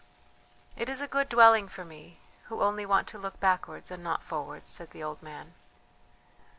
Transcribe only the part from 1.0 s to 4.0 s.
good dwelling for me, who only want to look backwards